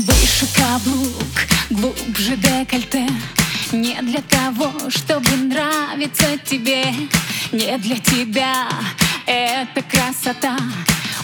Выше 0.00 0.46
каблук, 0.56 1.46
глубже 1.68 2.34
декольте. 2.36 3.06
Не 3.70 4.00
для 4.00 4.22
того, 4.22 4.72
чтобы 4.88 5.28
нравиться 5.36 6.38
тебе. 6.42 6.86
Не 7.52 7.76
для 7.76 7.98
тебя. 7.98 8.66
Эта 9.26 9.82
красота. 9.82 10.56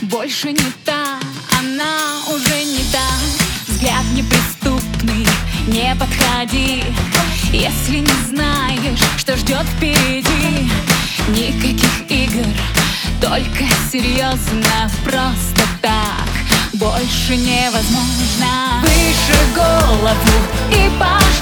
Больше 0.02 0.52
не 0.52 0.72
та, 0.84 1.18
она 1.58 2.18
уже 2.28 2.64
не 2.64 2.84
та. 2.92 3.08
Взгляд 3.66 4.04
неприступный, 4.12 5.26
не 5.68 5.96
подходи. 5.98 6.84
Если 7.54 8.00
не 8.00 8.26
знаешь, 8.28 9.00
что 9.16 9.38
ждет 9.38 9.64
впереди. 9.76 10.70
Никаких 11.28 12.10
игр, 12.10 12.46
только 13.22 13.64
серьезно, 13.90 14.90
просто 15.02 15.55
больше 17.06 17.36
невозможно. 17.36 18.82
Выше 18.82 19.38
голову 19.54 20.10
и 20.72 20.90
пошла 20.98 21.35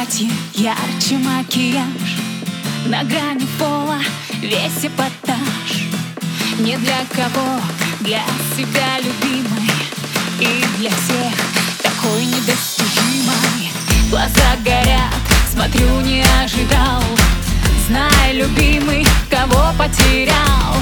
платье, 0.00 0.30
ярче 0.54 1.18
макияж. 1.18 2.10
На 2.86 3.02
грани 3.04 3.46
пола 3.58 3.98
весь 4.40 4.84
эпатаж. 4.84 5.70
Не 6.58 6.76
для 6.78 7.04
кого, 7.14 7.60
для 8.00 8.22
себя 8.56 8.98
любимой. 8.98 9.70
И 10.40 10.64
для 10.78 10.90
всех 10.90 11.34
такой 11.82 12.24
недостижимой. 12.24 13.72
Глаза 14.10 14.56
горят, 14.64 15.14
смотрю, 15.52 16.00
не 16.00 16.24
ожидал. 16.42 17.02
Знай, 17.86 18.32
любимый, 18.32 19.06
кого 19.28 19.72
потерял. 19.78 20.76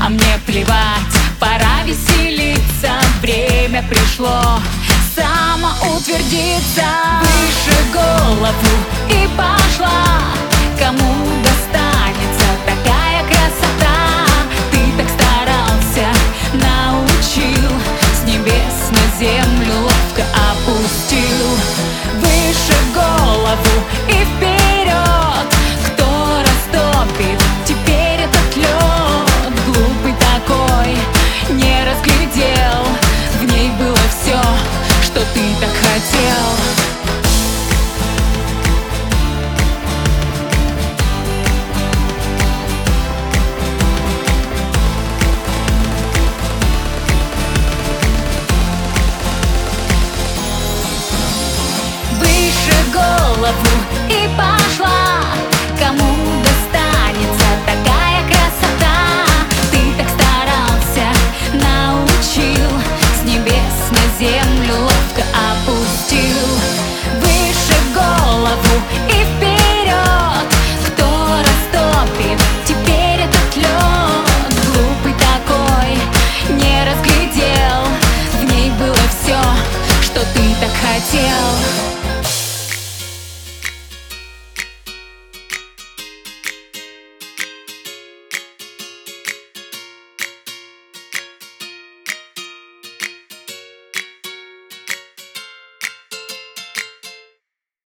А 0.00 0.08
мне 0.08 0.40
плевать, 0.44 1.14
пора 1.38 1.84
веселиться. 1.84 2.92
Время 3.20 3.82
пришло 3.88 4.60
самоутвердиться 6.34 6.82
Выше 7.20 7.76
голову 7.92 8.74
и 9.08 9.28
пошла 9.36 10.20
Кому 10.78 11.14
до 11.42 11.53